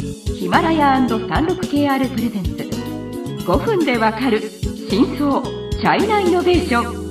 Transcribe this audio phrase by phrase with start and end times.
[0.00, 2.50] ヒマラヤ &36KR プレゼンツ。
[3.44, 4.40] 5分でわかる
[4.88, 7.08] 真相チャイナイノベーション。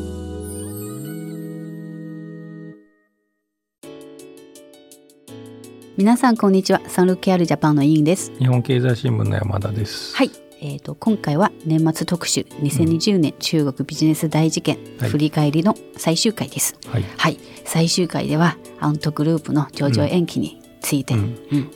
[5.98, 6.80] 皆さんこんにちは。
[6.88, 8.32] サンルケアルジャパンの委員です。
[8.40, 10.16] 日本経済新聞の山田です。
[10.16, 10.32] はい。
[10.62, 21.16] えーと、今回は年末特集2020年中国ビジネス大事件、振り返りの最終回です、はい、はい、最終回ではアントグループの上場延期について、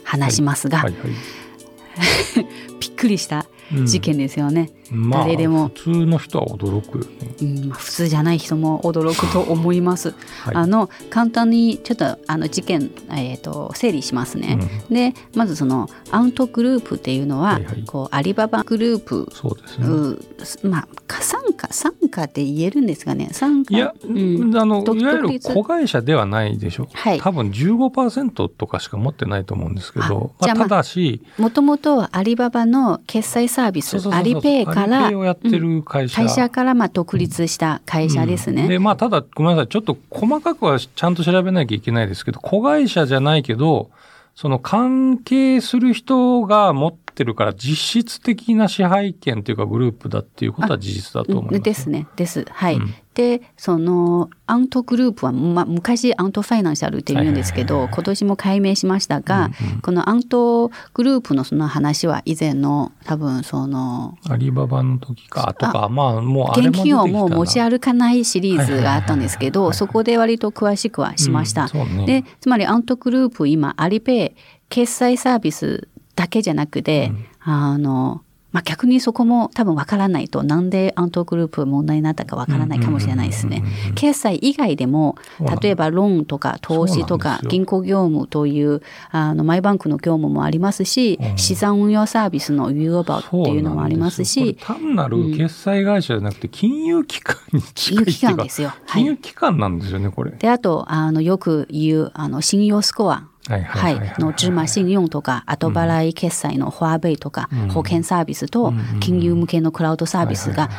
[0.04, 0.82] 話しますが、
[2.80, 3.44] びっくりした
[3.84, 5.68] 事件ですよね、まあ、誰でも。
[5.68, 10.10] 普通の人は驚くよね、うん、普通じゃない人も驚くと思います、
[10.42, 14.58] はい、あの簡単にちょっとあの事件、えーと、整理しますね、
[14.88, 19.28] うん、でまずそのアウトグループっていうのは、はいはい、こうアリババグループ。
[19.32, 20.70] そうですね。
[20.70, 23.28] まあ傘下傘下って言えるんですかね。
[23.28, 30.34] 傘下いや、うん、あのいわゆる子会社ではないでしょ、はい、多分15%とかしか持ってないと思うんですけど。
[30.40, 43.90] まあ、ただしもともとアリババの決済サービスアリペイからやってる会社、からまあ独立した会社ですね、でまあただごめんなさいちょっと細かくはちゃんと調べなきゃいけないですけど子会社じゃないけど
[44.34, 51.60] その関係する人が持ってるから実質的な支配権というかグループだっていうことは事実だと思います。
[51.62, 52.06] ですね。
[52.16, 52.46] です。
[52.50, 52.76] はい。
[52.76, 71.68] うん、で、そのアントグループは、まあ、昔アントファイナンシャルって言うんですけど、今年も改名しましたが、うんうん、このアントグループのその話は以前の多分そのアリババの時かとかまあもう現金をもう持ち歩かないシリーズがあったんですけど、そこで割と詳しくはしました。
[71.72, 74.40] うんね、でつまりアントグループ今アリペイ
[74.70, 78.22] 決済サービスだけじゃなくて、うん、あの、
[78.52, 83.62] まあ、逆にそこも多分わからないと、なんでアントグループ問題になったかわからないかもしれないですね。
[83.94, 85.16] 決済以外でも、
[85.62, 94.56] 例えばローンとか投資とか銀行業務という、あの、マイバンクの業務もありますし、うん、資産運用サービスのユーバーっていうのもありますし。
[94.60, 98.72] 単なる決済会社じゃなくて、金融機関に近い金融機関ですよ。
[98.86, 100.32] 金融機関なんですよね、これ。
[100.32, 103.31] で、あと、あの、よく言う、あの、信用スコア。
[103.48, 110.70] はい、の芝麻信用とか後払い決済のフォアベイとか、保険サービスと金融向けのクラウドサービスが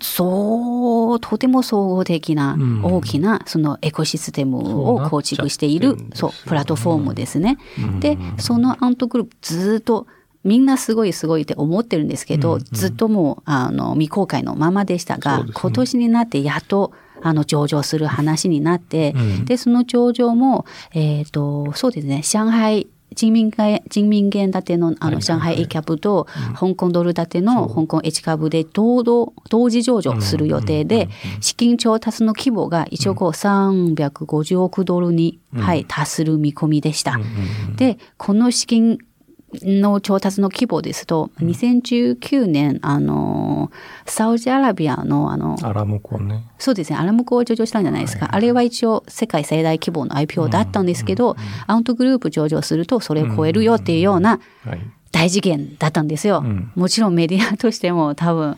[0.00, 7.58] そうとても総合的な大きなそのエコシステムを構築しているそうプラットフォームですね。
[8.00, 10.06] でそのアントグループずっと
[10.44, 16.92] みんなすごいすごいって思ってるんですけど、ずっともうあの未公開のままでしたが、今年になってやっと
[17.22, 31.08] あの上場する話になって、うん、でその上場も、えーと、そうですね上海人民元人民元建てのあの上海 A キャブと香港ドル建ての香港 H 株で同同同時上場する予定で
[31.40, 37.18] 資金調達の規模が一応こう350億ドルに、はい、達する見込みでした。
[37.76, 38.98] でこの資金
[39.62, 43.70] の調達の規模ですと、うん、2019年、あの、
[44.06, 46.44] サウジアラビアの、あの、アラムコね。
[46.58, 48.26] そうですね、アラムコを上場したんじゃないですか。
[48.26, 54.40] はい、あれは一応世界最大規模の IPO だったんですけど、うんうん、アウトグループ上場するとそれを超えるよっていうような
[55.12, 56.44] 大事件だったんですよ。
[56.74, 58.56] もちろんメディアとしても多分、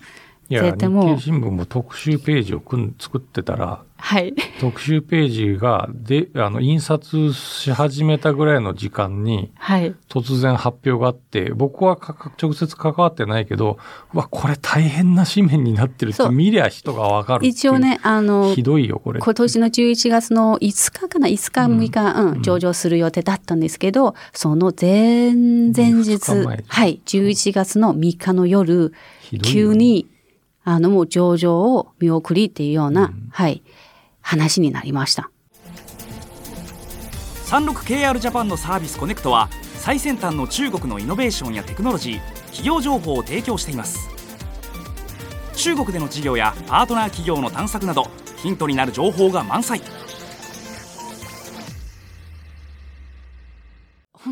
[0.50, 2.62] いや、日経新聞も特集ページを
[2.99, 11.97] 作ってたら、はい、特集ページがであの印刷し始めたぐらいの時間に、はい、突然発表があって僕は
[12.43, 13.78] 直接関わってないけど
[14.12, 19.21] わこれ大変な紙面になってるって見りゃ人がわかる一応ねあのひどいよこれ。
[19.21, 26.33] 今年の11月の5日かな5日6日、うん、うん、上場する予定だったんですけどその前々日
[26.66, 28.93] はい11月の3日の夜
[29.43, 30.09] 急に
[30.70, 33.62] あのもう上場を見送りっていうような、うん、はい
[34.20, 35.31] 話になりました。
[37.47, 44.09] 36KR ジャパンのサービスコネクトは最先端の中国のイノベーションやテクノロジー企業情報を提供しています。
[45.56, 49.80] 中国での事業やパートナー企業の探索などヒントになる情報が満載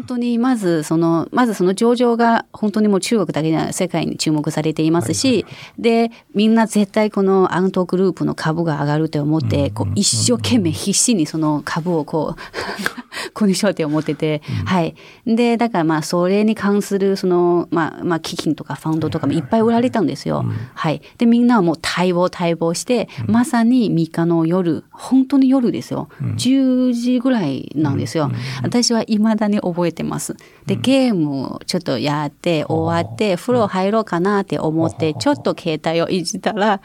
[0.08, 5.46] 当にまずそのまずその上場が本当にもう中国だけでは世界に注目されていますし、
[5.78, 14.94] でみんな絶対このアウトグループの株が上がると思って、こう一生懸命必死にその株をこう購入しようって思ってて、はい。
[15.26, 20.44] で、だからまあ、それに関する、その、まあ、まあ、基金とかファンドとかもいっぱい売られたんですよ。
[20.74, 21.02] はい。
[21.18, 26.08] で、みんなはもう待望待望して、まさに3日の夜、本当に夜ですよ。
[26.20, 28.30] 10時ぐらいなんですよ。
[28.62, 30.36] 私は未だに覚えてます。
[30.66, 36.80] で、ゲームをちょっとやって終わって、風呂入ろうかなって思って、ちょっと携帯をいじったら、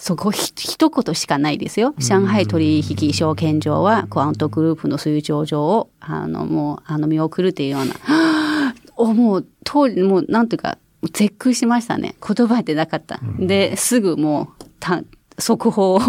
[0.00, 1.94] そこひ一言しかないですよ。
[1.98, 7.94] 上海取引証券所は、クアントグループのそういう上場を、あの、もう、あの、見送るっていうような、
[8.96, 10.78] おもう当時もうなんていうか
[11.12, 12.14] 絶句しましたね。
[12.26, 15.02] 言葉でなかった、うん、ですぐもうた
[15.40, 16.00] 速報を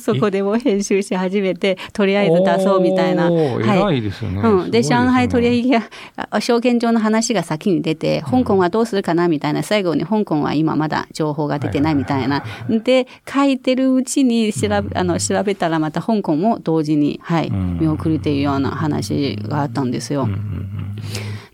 [0.00, 3.30] そこでも編集し始めてとりあえず出そうみたいな。
[3.30, 4.40] はい、ですよね。
[4.40, 5.82] うん、で、上海取引や
[6.40, 12.44] 証券上の話が先に出て、香港はどうするかなみたいな、最後に香港は今まだ情報が出てないみたいな。
[12.68, 20.28] で、書いてるうちに調べあの調べたらまた香港も同時に、はい、見送るっていうような話があったんですよ。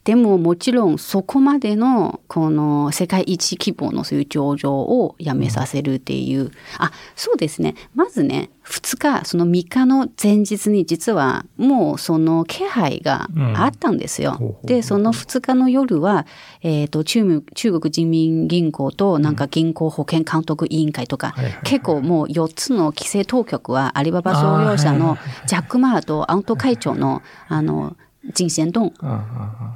[0.05, 7.75] でももちろんそこまでのこの世界一規模のそういう上場をやめさせるっていう、あ、そうですね。
[7.95, 14.37] まずね、2日、その3日の前日に実はもうその気配があったんですよ。
[14.39, 16.27] うん、で、その2日の夜は、
[16.61, 25.17] えっ、ー、と中、中国人民銀行となんか銀行保険監督委員会とか、結構もう4つの規制当局はアリババ創業者の
[25.47, 27.97] ジャック・マーとアウト会長の、あの、
[28.33, 28.93] 人選ドン、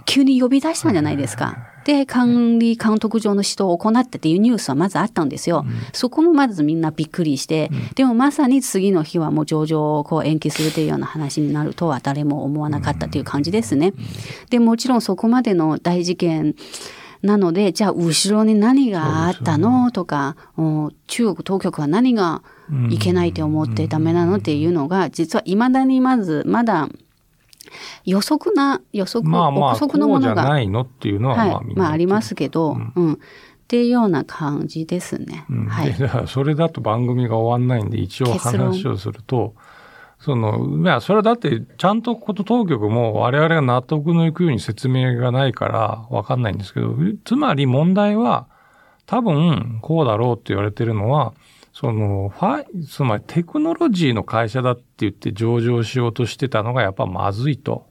[0.07, 1.59] 急に呼び出したんじゃないですか。
[1.85, 5.65] で、管理監督上の指導を行ってっていうニュースはまずあったんですよ。
[5.67, 13.95] うん、そこもまずみんなびっくりして、うん、でもまさに次の日はもう上場をこう延期するというような話になるとは誰も思わなかったという感じですね。
[14.51, 16.55] で、もちろんそこまでの大事件、
[17.23, 20.37] なので、じゃあ後ろに何があったの、ね、とか、
[21.09, 22.43] 中国当局は何が
[22.91, 24.37] いけないと思ってダメなの？
[24.37, 26.89] っていうのが、実は未だにまず、まだ
[28.05, 33.17] 予測な予測、まあまあ、憶測のものがないのっていうのはまあ、はい、まあありますけど、うん、うん、っ
[33.69, 35.45] ていうような感じですね。
[35.51, 35.93] うん、はい。
[35.95, 39.55] だからそれだと番組が終わんないんで一応話をすると。
[40.21, 48.49] その、いや、それはだって、ちゃんとこと当局も我々が納得のいくように説明がないからわかんないんですけど、つまり問題は、
[49.07, 51.35] 多分、こうだろうって言われてるのは、
[51.79, 57.87] その、ファイ、つまりテクノロジーの会社だって言って上場しようとしてたのがやっぱまずいと。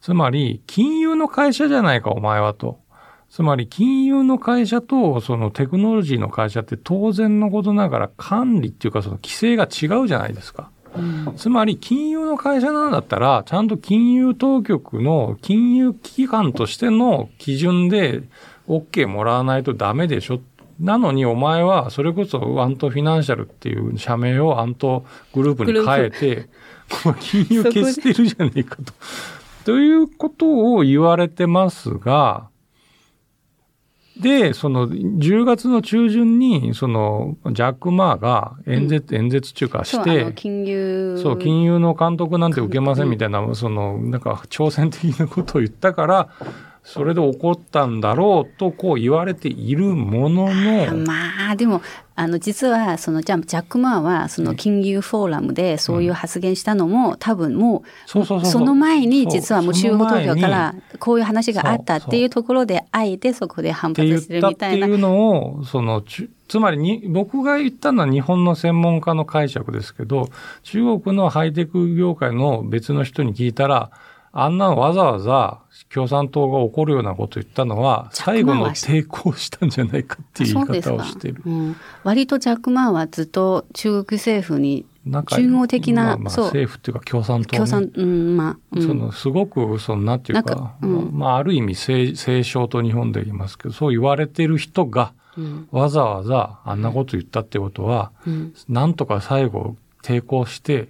[0.00, 2.80] つまり、金融の会社じゃないか、お前はと。
[3.28, 10.70] つまり、金融の会社と、そのテクノロジーの会社って当然のことながら管理っていうか、その規制が違うじゃないですか。
[10.96, 18.22] うん、つまり、金融の会社なんだったら、ちゃんと金融当局の金融機関としての基準で
[18.68, 20.40] OK もらわないとダメでしょ
[20.80, 25.04] なのにお前はそれこそアントフィナンシャルっていう社名をアント
[25.34, 26.48] グループに変えて、
[27.20, 28.92] 金融消してるじゃねえかと。
[29.64, 32.48] ということを言われてますが、
[34.20, 41.18] で、その10月の中旬に、そのジャック・マーが演説、うん、演説中かして、金融。
[41.22, 46.28] そう、金融の監督なんて受けませんみたいな、その、なんか挑戦的なことを言ったから、
[46.90, 50.96] それで起こったんだろうとこう言われているものの。
[50.96, 51.82] まあでも
[52.14, 64.86] あの実はそのジャック・マーはその金融フォーラムでそういう発言したのも、多分もうその前に実はもう中国東京からこういう話があったっていうところであえてそこで反発するみたいな。
[64.86, 66.02] っていうのをその
[66.48, 70.30] つまりに僕が言ったのは日本の専門家の解釈ですけど
[70.62, 73.90] 中国のハイテク業界の別の人に聞いたら
[74.40, 81.42] あんなのわざわざ共産党が起こるようなことを言ったのは、最後の抵抗したんじゃないかっていう言い方をしてる。
[81.44, 95.14] うん、割とジャック・マーはずっと中国政府に中央的な、まあ、まあ政府っていうか共産党、ね、共産、うん、まあ、うん、そのすごくそのなんていうか、うん、まあある意味清清少と日本で言いますけど、そう言われてる人が、
[95.70, 100.88] わざわざあんなこと言ったってことは、うん、なんとか最後抵抗して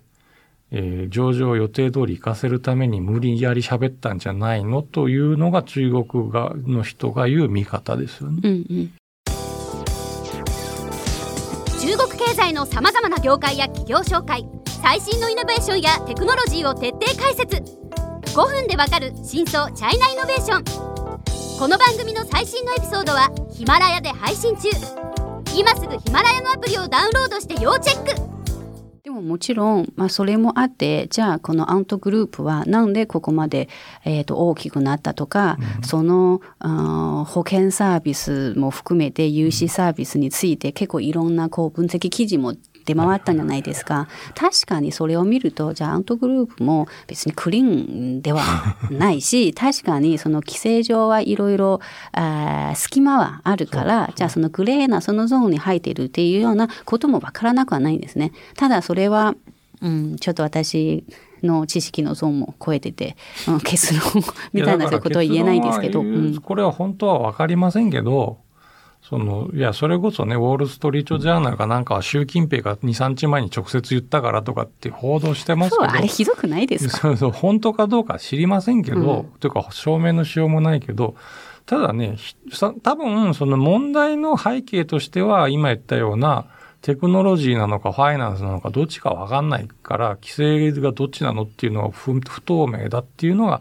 [0.70, 8.40] えー、上場予定通り行かせるために無理やり喋ったんじゃないのというのが中国がの人が言う見方ですよね。
[8.44, 8.92] うんうん、
[11.80, 14.46] 中国経済のさまざまな業界や企業紹介
[14.82, 17.62] 最新のイノベーションやテクノロジーを徹底解説。
[18.34, 20.64] 5分でわかる真相チャイナイノベーション。
[21.58, 24.68] この番組の最新のエピソードはヒマラヤで配信中。
[25.56, 28.37] 今すぐヒマラヤのアプリをダウンロードして要チェック。
[29.04, 33.68] でももちろん、まあ、それもあってじゃあこのアントグループはなんでここまで、
[34.04, 36.40] えー、と大きくなったとか、うん、その
[37.24, 42.54] 保険サービスも含めて融資サービスについて結構いろんなこう分析記事も
[42.88, 44.08] 出回ったんじゃないですか。
[44.34, 47.64] 確かにそれを見ると、じゃあアントグループも別にクリー
[48.18, 48.42] ンでは
[48.90, 51.80] ないし、確かにその規制上はいろいろ
[52.74, 58.32] 隙間はあるから、じゃあそのグレーなそのゾーンに入っているっていうようなこともわからなくはないんですね。
[58.56, 59.34] ただそれは、
[59.82, 61.04] うん、ちょっと私、
[61.42, 63.16] の知識のゾーンも超えてて、
[63.46, 64.02] うん、結論
[64.52, 66.02] みたいなそういうことは言えないんですけど、
[66.42, 68.38] これは本当は分かりませんけど
[69.08, 75.90] そのいやそれこそねウォール・ストリート・ジャーナルかなんかは習近平が23日前に直接言ったからとかって報道してますけど。
[75.90, 76.98] あれひどくないですか？
[76.98, 81.14] そうそう本当かどうか知りませんけど、うん、というか証明のしようもないけど。
[81.64, 82.16] ただね
[82.82, 86.46] 多分その問題の背景としては今言ったような
[86.80, 93.60] テクノロジーなのかファイナンスなのかどっちか分かんないから規制がどっちなのっていうのは不透明だっていうのが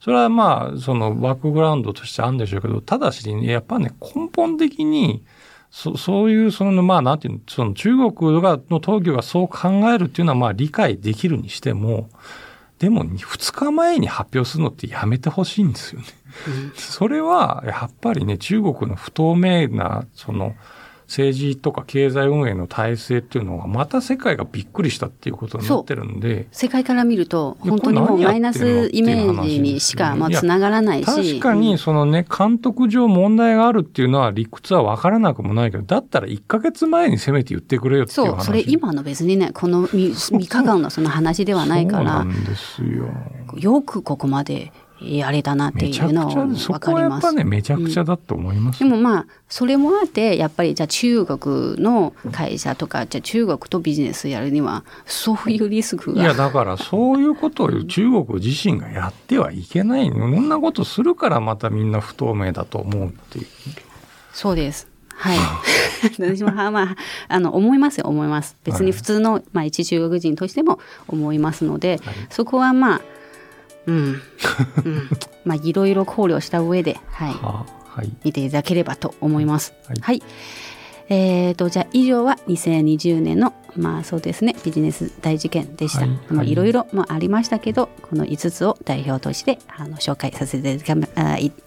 [0.00, 5.22] それはまあそのバックグラウンドとしてあるんでしょうけどただしやっぱね根本的に
[5.70, 12.08] そそういうそのまあなんていうのその中国がの当局がそう考えるっていうのはまあ理解できるにしても
[12.78, 16.06] でも2日前に発表するのってやめてほしいんですよね。
[16.74, 20.54] それはやっぱりね中国の不透明なその
[21.10, 31.06] 政治とか経済運営の体制っていうのがまた世界がびっくりしたっていうことになってるんで世界から見ると本当にもうマイナスイメージにしかまあつながらないし。
[31.06, 38.36] 確かにそのね監督上問題があるっていうのは理屈は分からなくもないけどだったら1か月前にせめて言ってくれよっていう話。
[38.36, 42.24] そうそれ今の別にねこの3日間のその話ではないから。
[43.56, 44.72] よくここまで
[45.24, 47.32] あれだなっていうのは分かります。
[47.32, 63.46] ね、めちゃくちゃだと思います、うん、でもまあそれもあってやっぱりじゃあ中国の会社とかじゃあ中国とビジネスやるにはそういうリスクがいやだからそういうことを中国自身がやってはいけないそんなことするからまたみんな不透明だと思うっていう。
[64.32, 64.88] そうです。
[65.16, 65.38] はい。
[66.18, 66.96] 私もまあ
[67.28, 68.56] あの思いますよ思います。
[68.64, 70.78] 別に普通の、まあ一中国人としても
[71.08, 73.00] 思いますので、はい、そこはまあ
[73.90, 74.22] うん、
[74.84, 75.08] うん、
[75.44, 79.74] まあいろいろ考慮した上で、はい、ははい、見ていただければと思います。
[79.86, 80.22] はい、はい、
[81.08, 86.06] えーと、じゃあ以上は2020年のまあそうですねビジネス大事件でした。
[86.06, 90.80] はい、はい、いろいろもありましたけどこの5つを代表としてあの紹介させて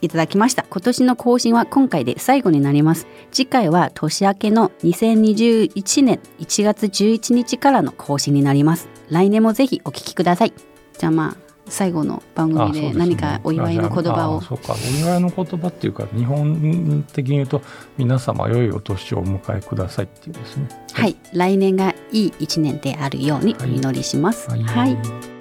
[0.02, 0.64] いただきました。
[0.70, 3.06] 今年の更新は今回で最後になります。
[3.32, 8.88] 次回は年明けの2021年1月11日からの更新になります。
[9.10, 10.54] 来年もぜひお聞きください。
[10.98, 11.43] じゃあまあ
[11.74, 14.74] 最後の番組で何かお祝いの言葉を、そうか。
[14.74, 17.64] お祝いの言葉っていうか日本的に言うと
[17.98, 20.68] 皆様良いお年をお迎えくださいっていうですね。
[20.94, 24.52] はい、はい、来年がいい一年であるようにお祈りします。
[24.52, 25.33] はい、はい